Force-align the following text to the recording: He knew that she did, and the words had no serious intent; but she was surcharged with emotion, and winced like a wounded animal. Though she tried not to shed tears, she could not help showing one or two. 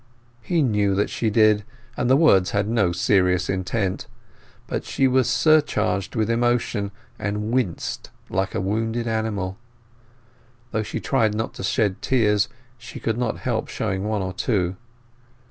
He 0.41 0.63
knew 0.63 0.95
that 0.95 1.11
she 1.11 1.29
did, 1.29 1.63
and 1.95 2.09
the 2.09 2.15
words 2.17 2.49
had 2.49 2.67
no 2.67 2.91
serious 2.91 3.51
intent; 3.51 4.07
but 4.65 4.83
she 4.83 5.07
was 5.07 5.29
surcharged 5.29 6.15
with 6.15 6.27
emotion, 6.27 6.89
and 7.19 7.51
winced 7.51 8.09
like 8.27 8.55
a 8.55 8.61
wounded 8.61 9.05
animal. 9.07 9.59
Though 10.71 10.81
she 10.81 10.99
tried 10.99 11.35
not 11.35 11.53
to 11.53 11.63
shed 11.63 12.01
tears, 12.01 12.49
she 12.79 12.99
could 12.99 13.19
not 13.19 13.41
help 13.45 13.67
showing 13.67 14.03
one 14.03 14.23
or 14.23 14.33
two. 14.33 14.75